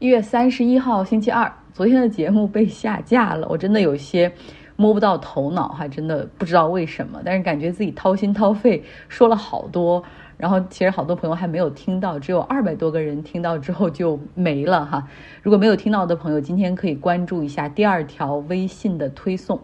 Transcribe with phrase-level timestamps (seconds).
[0.00, 4.32] 一月三十一号星期二，昨天的节目被下架了，我真的有些
[4.74, 10.02] 摸不到头脑哈，真的不知道为什么，但是感觉自己掏心掏肺说了好多，
[10.38, 15.06] 然后其实好多朋友还没有听到，只有二百多个人听到之后就没了哈。
[15.42, 19.60] 如果没有听到的朋友，今天可以关注一下第二条微信的推送，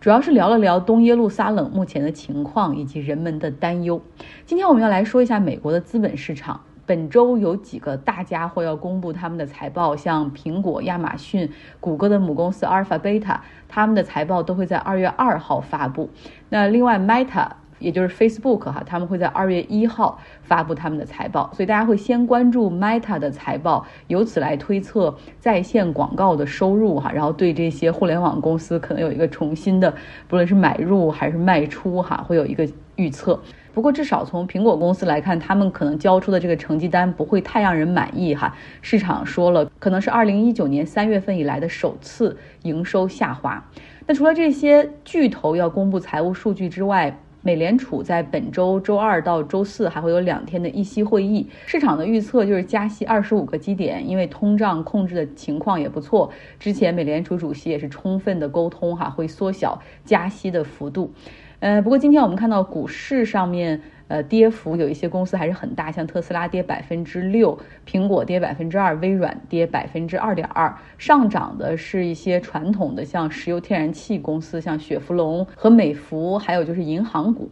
[0.00, 4.00] 主要是聊了聊东耶路撒冷目前的情况以及人们的担忧。
[4.46, 6.58] 今天我们要来说一下美国的资本市场。
[6.86, 11.50] 本周有几个大家伙要公布他们的财报，像苹果、亚马逊、
[11.80, 16.10] 谷歌的母公司阿尔法贝塔，他们的财报都会在二月二号发布。
[16.50, 29.94] 那另外，Meta 也就是 Facebook 哈，他们会在二月一号发布他们的财报，所以大家会先关注 Meta 的财报，由此来推测在线广告的收入哈，然后对这些互联网公司可能有一个重新的，
[30.28, 33.40] 不论是买入还是卖出哈，会有一个预测。
[33.72, 38.54] 不过，至少从苹果公司来看，他们可能交出的这个成绩单不会太让人满意哈。
[38.82, 43.68] 市场说了，可能是二零一九年三月份以来的首次营收下滑。
[44.06, 51.46] 那除了这些巨头要公布财务数据之外，美联储在本周周二到周四还会有两天的议息会议。
[51.66, 56.32] 市场的预测就是加息二十五个基点，因为通胀控制的情况也不错。
[56.58, 61.12] 之前美联储主席也是充分的沟通哈，会缩小加息的幅度。
[61.60, 63.80] 呃，不过今天我们看到股市上面，
[64.14, 70.72] 呃，跌幅有一些公司还是很大，像特斯拉跌百分之六，苹果跌百分之二，微软跌百分之二点二。
[70.98, 77.50] 上涨的是一些传统的，像石油天然气公司，像雪佛龙和美孚，还有就是银行股。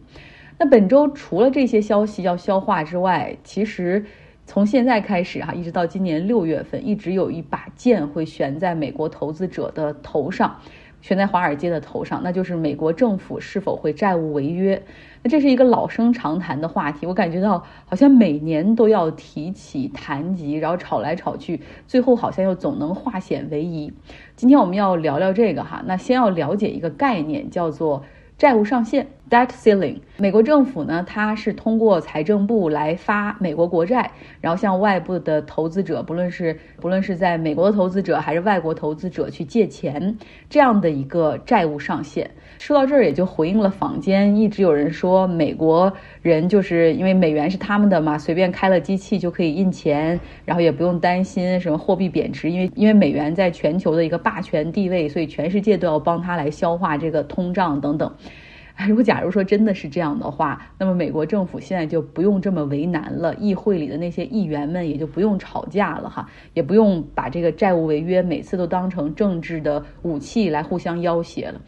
[0.57, 4.05] 那本周除了这些消息要消化之外，其实
[4.45, 10.61] 从现在开始哈，一直到今年六月份，一直有一把剑会悬在美国投资者的头上。
[11.01, 14.81] 悬在华尔街的头上，那就是美国政府是否会债务违约。
[15.23, 23.91] 那这是一个老生常谈的话题，我感觉到好像每年都要提起谈及，然后吵来吵去，最后好像又总能化险为夷。
[24.35, 28.03] 今天我们要聊聊这个哈，那先要了解一个概念，叫做。
[28.37, 40.17] 债务上限 （debt ceiling），美国政府呢，它是通过财政部来发美国国债，然后向外部的投资者，不论是不论是在美国的投资者还是外国投资者去借钱，
[40.49, 42.29] 这样的一个债务上限。
[42.59, 45.91] 说到这儿，也就回应了坊间一直有人说，美国
[46.21, 58.11] 人就是因为美元是他们的嘛，随便开了机器就可以印钱，然后也不用担心什么货币贬值，因为因为美元在全球的一个霸权地位，所以全世界都要帮他来消化这个通胀等等。
[58.87, 71.61] 如果假如说真的是这样的话，那么美国政府现在就不用这么为难了，议会里的那些议员们也就不用吵架了哈，也不用把这个债务违约每次都当成政治的武器来互相要挟了。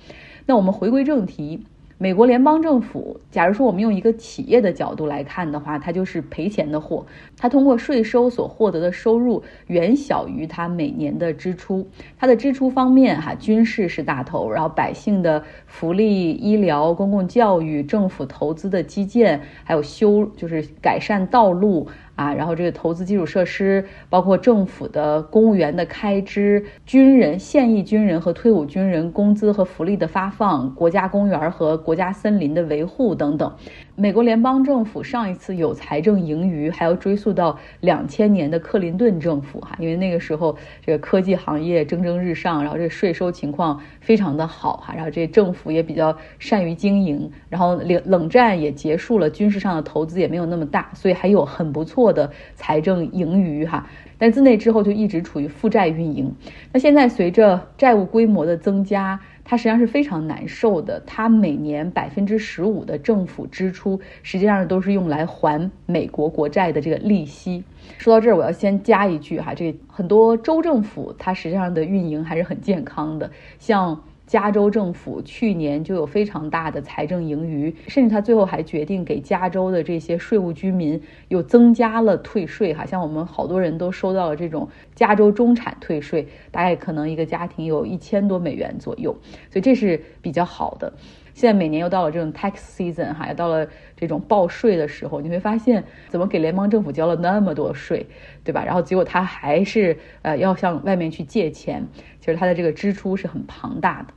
[0.47, 1.65] 那我们回归正题。
[1.97, 7.05] 美国联邦政府，假如说我们用一个企业的角度来看的话，它就是赔钱的货。
[7.37, 11.87] 它通过税收所获得的收入远小于它每年的支出。
[12.19, 21.87] 它的支出方面，哈，军事是大头，然后百姓的福利、医疗、公共教育、政府投资的基建，还有修，就是改善道路。
[22.15, 33.53] 啊，然后这个投资基础设施，包括政府的公务员的开支、军人、现役军人和退伍军人工资和福利的发放、国家公园和国家森林的维护等等。
[33.97, 40.53] 美国联邦政府上一次有财政盈余，还要追溯到两千年的克林顿政府哈，因为那个时候
[40.85, 53.87] 这个科技行业蒸蒸日上，然后这税收情况非常的好哈，然后这政府也比较善于经营，然后冷冷战也结束了，军事上的投资也没有那么大，所以还有很不错的财政盈余哈。
[54.17, 56.33] 但自那之后就一直处于负债运营。
[56.73, 61.01] 那现在随着债务规模的增加，它实际上是非常难受的。
[61.07, 67.63] 它每年百分之十五的政府支出，实际上都是用来还美国国债的这个利息。
[67.97, 74.03] 说到这儿，我要先加一句哈，这很多州政府它实际上的运营还是很健康的，像。
[74.27, 89.15] 加州政府去年就有非常大的财政盈余，甚至他最后还决定给加州的这些税务居民又增加了退税，哈，像我们好多人都收到了这种加州中产退税，大概可能一个家庭有一千多美元左右，
[89.51, 90.91] 所以这是比较好的。
[91.35, 93.67] 现在每年又到了这种 tax season，哈，又到了
[93.97, 98.07] 这种报税的时候，你会发现怎么给联邦政府交了那么多税，
[98.41, 98.63] 对吧？
[98.63, 101.85] 然后结果他还是呃要向外面去借钱，
[102.21, 104.13] 其实他的这个支出是很庞大的。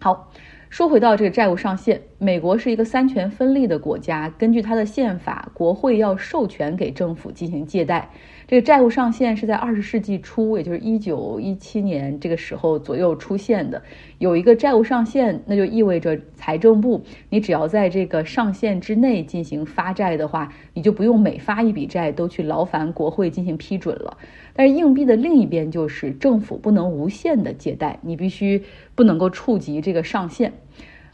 [0.00, 0.32] 好，
[0.68, 8.08] 说回到这个债务上限，美国是一个三权分立的国家，根据它的宪法，国会要授权给政府进行借贷。
[8.46, 13.82] 这个债务上限是在二十世纪初，也就是一九一七年这个时候左右出现的。
[14.18, 24.16] 有一个债务上限，那就意味着财政部，你只要在这个上限之内进行发债的话，你就不用每发一笔债都去劳烦国会进行批准了。
[24.52, 28.62] 但是硬币的另一边就是政府不能无限的借贷，你必须
[28.94, 30.52] 不能够触及这个上限。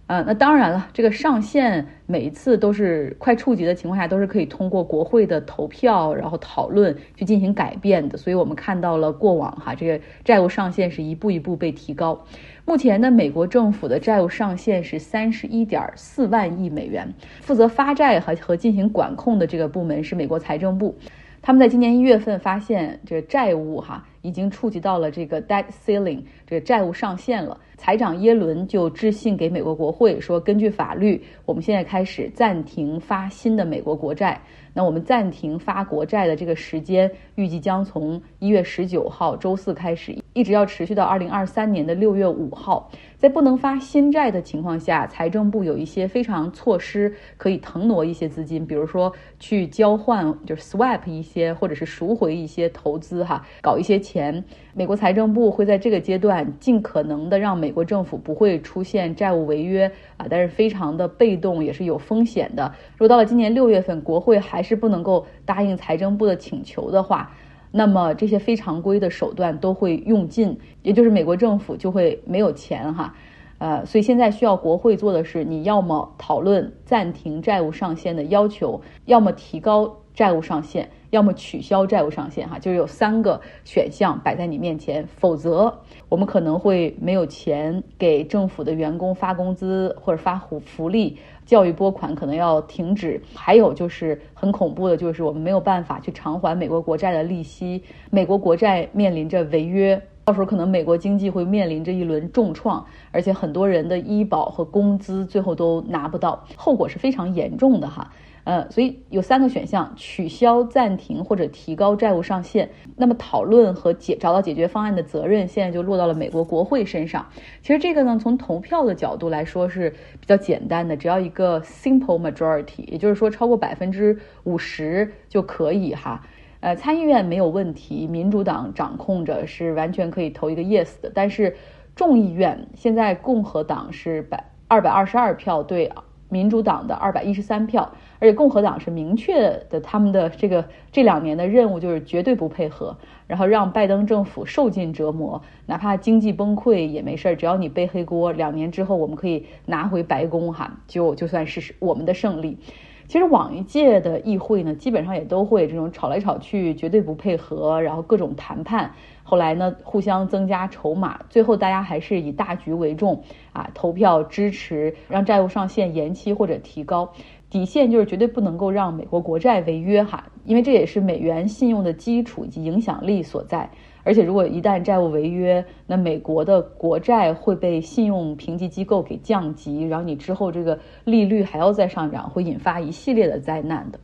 [0.09, 8.17] 呃，那当然了，这个上限每一次都是快触及的情况下，都是可以通过国会的投票，然后讨论去进行改变的。
[8.17, 12.25] 所以我们看到了过往哈，这个债务上限是一步一步被提高。
[12.65, 17.13] 目前呢，美国政府的债务上限是三十一点四万亿美元，
[17.43, 20.97] 负责发债和和进行管控的这个部门是美国财政部。
[21.43, 27.61] 他们在今年一月份发现，这个债务哈已经触及到了这个 debt ceiling 这个债务上限了。
[27.79, 34.39] 财长耶伦就致信给美国国会说，根据法律，我们现在开始暂停发新的美国国债。
[34.75, 42.91] 那我们暂停发国债的这个时间，预计将从一月十九号周四开始，一直要持续到二零二三年的六月五号。
[43.17, 54.45] 在不能发新债的情况下，财政部有一些非常措施可以腾挪一些资金，比如说去交换，就是 swap 一些，或者是赎回一些投资，哈，搞一些钱。
[54.75, 62.73] 美国财政部会在这个阶段尽可能的让美美国政府不会出现债务违约啊，但是非常的被动，也是有风险的。
[62.93, 67.31] 如果到了今年六月份，国会还是不能够答应财政部的请求的话，
[67.71, 73.15] 那么这些非常规的手段都会用尽，也就是美国政府就会没有钱哈，
[73.59, 91.19] 呃，所以现在需要国会做的是，你要么讨论暂停债务上限的要求，要么提高债务上限，要么取消债务上限哈，就是有三个选项摆在你面前，否则我们可能会没有钱给政府的员工发工资或者发福福利。
[91.47, 108.13] 教育拨款可能要停止，还有就是很恐怖的，就是我们没有办法去偿还美国国债的利息，美国国债面临着违约，到时候可能美国经济会面临着一轮重创，而且很多人的医保和工资最后都拿不到，后果是非常严重的哈。
[108.49, 112.71] 呃，所以有三个选项：取消、暂停或者提高债务上限。
[112.97, 117.27] 那么讨论和解找到解决方案的责任，现在就落到了美国国会身上。
[117.61, 126.25] 其实这个呢，从投票的角度来说是比较简单的，只要一个 simple majority，也就是说超过百分之五十就可以哈。
[126.61, 131.13] 呃，参议院没有问题，民主党掌控着，是完全可以投一个 yes 的。
[131.15, 131.55] 但是
[131.95, 135.93] 众议院现在共和党是百二百二十二票对。
[136.29, 142.97] 民主党的二百一十三票，而且共和党是明确的，他们的这个这两年的任务就是绝对不配合，
[143.27, 152.59] 然后让拜登政府受尽折磨，哪怕经济崩溃也没事，只要你背黑锅，两年之后我们可以拿回白宫，哈，就就算是我们的胜利。
[153.07, 158.93] 其实往一届的议会呢，基本上也都会这种吵来吵去，绝对不配合，然后各种谈判。
[159.29, 163.23] 后来呢，互相增加筹码，最后大家还是以大局为重
[163.53, 167.13] 啊，投票支持让债务上限延期或者提高，
[167.51, 173.69] 底线就是绝对不能够让美国国债违约哈，因为这也是美元信用的基础以及影响力所在。
[174.03, 184.01] 而且如果一旦债务违约，那美国的国债会被信用评级机构给降级，然后你之后这个利率还要再上涨，会引发一系列的灾难的。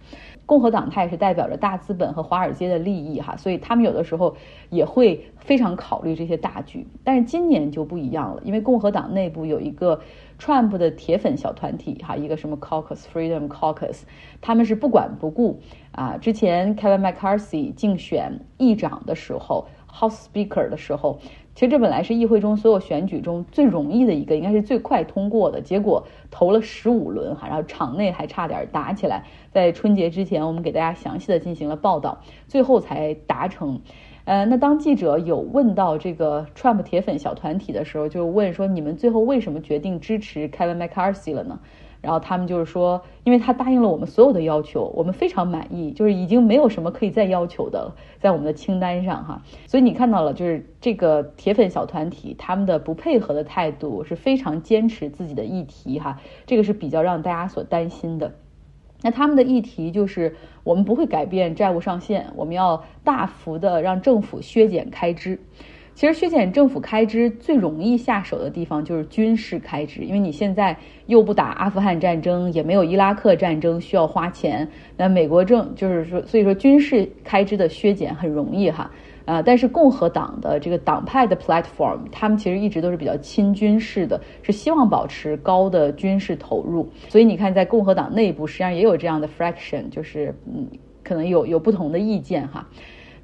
[0.47, 4.37] 共和党它也是代表着大资本和华尔街的利益哈，所以他们有的时候
[4.71, 6.87] 也会非常考虑这些大局。
[7.03, 10.01] 但是今年就不一样了，因为共和党内部有一个
[10.39, 14.03] Trump 的铁粉小团体哈，一个什么 Caucus Freedom Caucus，
[14.41, 15.61] 他们是不管不顾
[15.93, 16.17] 啊。
[16.19, 21.19] 之前 Kevin McCarthy 竞选议长的时候，House Speaker 的时候。
[21.55, 25.61] 其实这本来是议会中所有选举中最容易的一个，应该是最快通过的。
[25.61, 29.23] 结果投了十五轮哈，然后场内还差点打起来。
[29.53, 33.81] 在春节之前，我们给大家详细的进行了报道，最后才达成。
[34.25, 41.61] 呃，那当记者有问到这个 Trump 铁粉小团体的时候，就问说：你们最后为什么决定支持 Kevin McCarthy 了呢？
[42.05, 49.43] 然后他们就是说，因为他答应了我们所有的要求，我们非常满意，就是已经没有什么可以再要求的了，在我们的清单上哈。
[49.67, 58.35] 所以你看到了，就是这个铁粉小团体他们的不配合的态度是非常坚持自己的议题哈，这个是比较让大家所担心的。
[59.01, 65.41] 那他们的议题就是，我们不会改变债务上限，我们要大幅的让政府削减开支。
[65.95, 78.91] 其实削减政府开支最容易下手的地方就是军事开支，因为你现在又不打阿富汗战争，也没有伊拉克战争需要花钱，那美国政就是说，所以说军事开支的削减很容易哈，
[79.25, 90.67] 呃，但是共和党的这个党派的 platform，他们其实一直都是比较亲军事的，是希望保持高的军事投入，所以你看在共和党内部实际上也有这样的 fraction，就是嗯，
[91.05, 92.69] 可能有有不同的意见哈。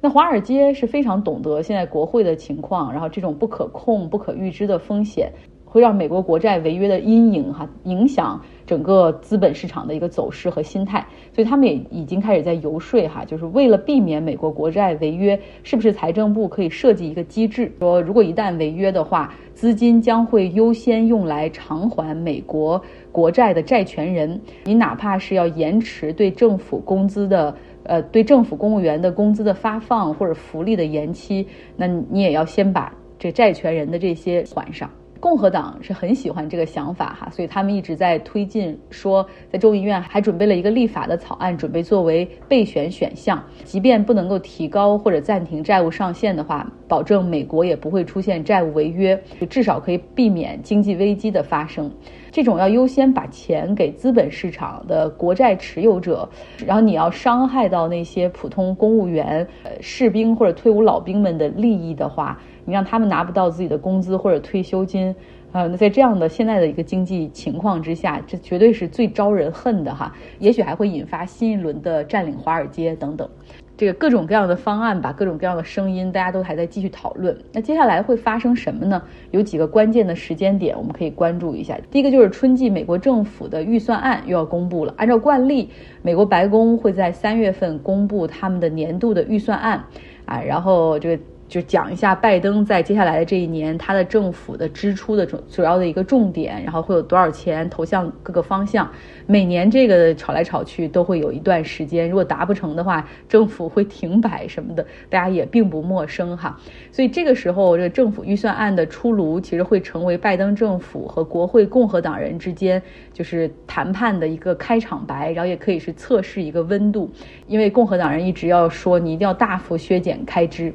[0.01, 5.31] 那华尔街是非常懂得现在国会的情况，然后这种不可控、不可预知的风险，
[5.71, 10.99] 会让美国国债违约的阴影哈影响整个资本市场的一个走势和心态，
[11.33, 31.47] 所以他们也已经开始在游说哈，就是为了避免美国国债违约，是不是财政部可以设计一个机制，说如果一旦违约的话，资金将会优先用来偿还美国国债的债权人，你哪怕是要延迟对政府工资的呃对政府公务员的工资的发放或者福利的延期，
[31.77, 34.89] 那你也要先把这债权人的这些还上。
[35.21, 43.41] 共和党是很喜欢这个想法哈，所以他们一直在推进，说在众议院还准备了一个立法的草案，准备作为备选选项。
[43.63, 51.89] 即便不能够提高或者暂停债务上限的话，保证美国也不会出现债务违约，就至少可以避免经济危机的发生。
[52.31, 56.27] 这种要优先把钱给资本市场的国债持有者，
[56.65, 62.41] 然后你要伤害到那些普通公务员、呃士兵或者退伍老兵们的利益的话。
[62.65, 65.15] 你让他们拿不到自己的工资或者退休金，
[65.51, 70.13] 呃，那在这样的现在的一个经济情况之下，这绝对是最招人恨的哈。
[70.39, 73.27] 也许还会引发新一轮的占领华尔街等等，
[73.75, 77.37] 这个各种各样的方案吧，各种各样的声音，大家都还在继续讨论。
[77.51, 79.01] 那接下来会发生什么呢？
[79.31, 81.77] 有几个关键的时间点我们可以关注一下。
[81.89, 84.93] 第一个就是春季美国政府的预算案又要公布了。
[84.97, 85.69] 按照惯例，
[86.01, 89.83] 美国白宫会在三月份公布他们的年度的预算案，
[90.25, 91.23] 啊，然后这个。
[91.51, 98.89] 就讲一下拜登在接下来的这一年，他的政府的支出的主主要的一个重点，然后会有多少钱投向各个方向。
[99.27, 106.57] 每年这个吵来吵去都会有一段时间，如果达不成的话，政府会停摆什么的，大家也并不陌生哈。
[106.89, 112.81] 所以这个时候，这个政府预算案的出炉，其实会成为拜登政府和国会共和党人之间
[113.11, 117.11] 就是谈判的一个开场白，然后也可以是测试一个温度，
[117.45, 120.73] 因为共和党人一直要说你一定要大幅削减开支。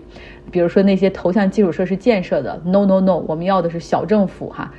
[0.48, 4.72] 比如说那些投向基础设施建设的，no no no，我们要的是小政府哈。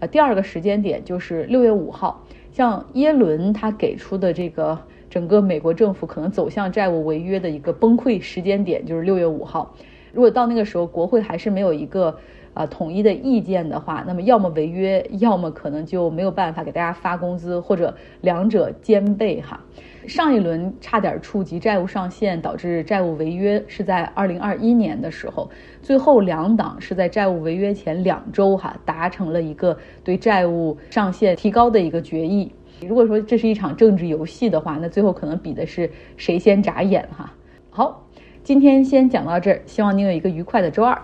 [0.00, 9.74] 呃，第二个时间点就是六月五号，像耶伦他给出的这个整个美国政府可能走向债务违约的一个崩溃时间点就是六月五号。
[10.12, 12.16] 如果到那个时候国会还是没有一个
[12.54, 19.60] 啊统一的意见的话，那么要么违约，要么可能就没有办法给大家发工资，或者两者兼备哈。
[20.06, 25.50] 上一轮差点触及债务上限，导致债务违约，是在二零二一年的时候。
[25.82, 32.52] 最后两党是在债务违约前两周哈达成了一个对债务上限提高的一个决议。
[32.86, 37.32] 如果说这是一场政治游戏的话，那最后可能比的是谁先眨眼哈。
[37.70, 38.06] 好，
[38.42, 41.00] 今天先讲到这儿，希望您有一个愉快的周二。